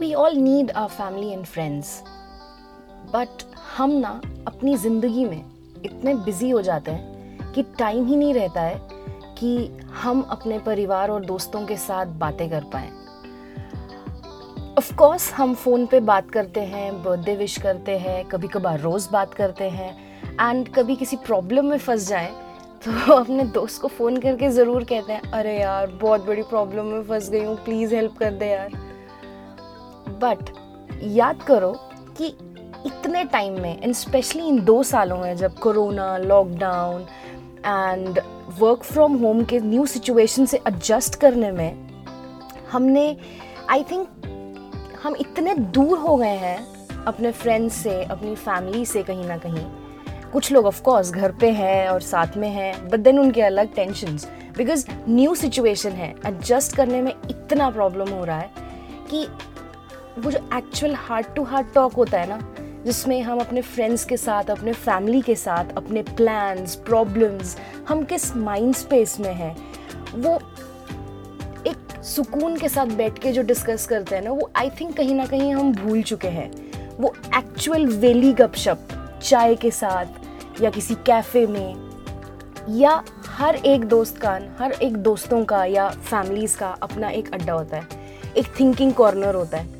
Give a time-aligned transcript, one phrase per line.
[0.00, 2.02] We all need are family and friends
[3.14, 3.42] but
[3.76, 5.44] हम ना अपनी ज़िंदगी में
[5.84, 8.80] इतने बिज़ी हो जाते हैं कि टाइम ही नहीं रहता है
[9.38, 12.90] कि हम अपने परिवार और दोस्तों के साथ बातें कर पाएँ।
[14.78, 19.34] ऑफ़ हम फ़ोन पे बात करते हैं बर्थडे विश करते हैं कभी कभार रोज़ बात
[19.34, 19.92] करते हैं
[20.40, 22.32] एंड कभी किसी प्रॉब्लम में फंस जाए
[22.84, 27.02] तो अपने दोस्त को फ़ोन करके ज़रूर कहते हैं, अरे यार, बहुत बड़ी प्रॉब्लम में
[27.02, 28.89] फंस गई हूँ प्लीज़ हेल्प कर दे यार।
[30.22, 30.50] बट
[31.02, 31.72] याद करो
[32.18, 32.26] कि
[32.86, 37.02] इतने टाइम में एंड स्पेशली इन दो सालों में जब corona lockdown
[37.66, 38.20] and
[38.58, 41.88] work from home के न्यू सिचुएशन से एडजस्ट करने में,
[42.72, 43.16] हमने
[43.70, 49.24] आई थिंक हम इतने दूर हो गए हैं अपने फ्रेंड्स से, अपनी फैमिली से कहीं
[49.24, 49.64] ना कहीं।
[50.32, 53.74] कुछ लोग ऑफ़ कोर्स घर पे हैं और साथ में हैं बट देन उनके अलग
[53.74, 58.50] टेंशंस बिकॉज़ न्यू सिचुएशन है एडजस्ट करने में इतना प्रॉब्लम हो रहा है
[59.10, 59.26] कि
[60.18, 64.16] वो जो actual heart to heart talk होता है ना, जिसमें हम अपने फ्रेंड्स के
[64.16, 67.56] साथ, अपने फैमिली के साथ, अपने प्लान्स प्रॉब्लम्स
[67.88, 69.56] हम किस माइंड स्पेस में हैं,
[70.14, 70.40] वो
[71.66, 75.14] एक सुकून के साथ बैठ के जो डिस्कस करते हैं ना, वो आई थिंक कहीं
[75.14, 76.50] ना कहीं हम भूल चुके हैं।
[76.96, 78.88] वो एक्चुअल वेली गपशप,
[79.22, 81.90] चाय के साथ या किसी कैफ़े में,
[82.68, 87.52] या हर एक दोस्त का, हर एक दोस्तों का या फैमिलीज़ का अपना एक अड्डा
[87.52, 87.88] होता है।
[88.36, 89.79] एक थिंकिंग कॉर्नर होता है।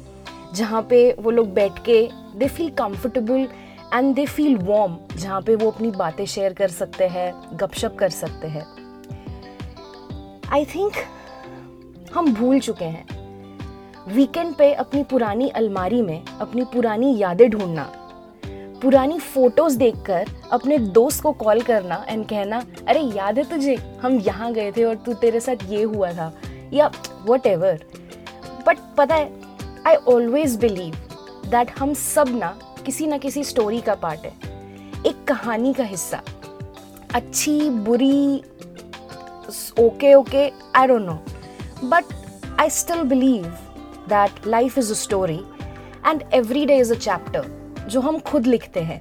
[0.54, 3.48] जहाँ पे वो लोग बैठ के they feel comfortable
[3.94, 8.08] and they feel warm जहाँ पे वो अपनी बातें शेयर कर सकते हैं, गपशप कर
[8.08, 8.66] सकते हैं।
[10.52, 10.92] आई थिंक
[12.14, 13.06] हम भूल चुके हैं।
[14.08, 17.92] वीकेंड पे अपनी पुरानी अलमारी में अपनी पुरानी यादें ढूंढना।
[18.82, 23.98] पुरानी फ़ोटोज़ देखकर अपने दोस्त को कॉल करना एंड कहना, अरे, याद है तुझे?
[24.02, 26.34] हम यहाँ गए थे और तू तेरे साथ ये हुआ था।
[26.72, 26.90] या
[27.26, 27.84] वट एवर
[28.66, 29.49] बट पता है
[29.86, 30.94] आई ऑलवेज बिलीव
[31.46, 32.48] दैट हम सब ना
[32.86, 34.32] किसी ना किसी स्टोरी का पार्ट है।
[35.06, 36.22] एक कहानी का हिस्सा।
[37.14, 38.42] अच्छी, बुरी
[39.78, 41.14] okay okay I don't know
[41.84, 42.04] but
[42.60, 43.46] I still believe
[44.08, 45.40] that life is a story
[46.06, 49.00] and every day is a chapter जो हम खुद लिखते हैं।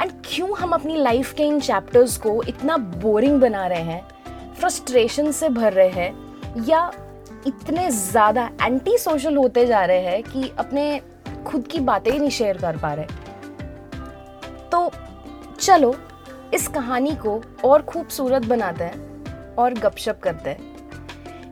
[0.00, 5.30] एंड क्यों हम अपनी लाइफ के इन चैप्टर्स को इतना बोरिंग बना रहे हैं फ्रस्ट्रेशन
[5.32, 6.90] से भर रहे हैं, या
[7.46, 11.00] इतने ज़्यादा एंटी सोशल होते जा रहे हैं कि अपने
[11.46, 13.24] खुद की बातें ही नहीं शेयर कर पा रहे
[14.70, 14.90] तो
[15.60, 15.94] चलो,
[16.54, 20.74] इस कहानी को और खूबसूरत बनाते हैं और गपशप करते हैं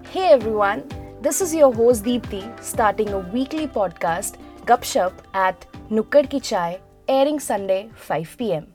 [0.07, 0.83] hey everyone
[1.23, 6.79] this is your host Deepti starting a weekly podcast Gapshap at नुक्कड़ की चाय
[7.09, 8.74] airing Sunday 5 pm.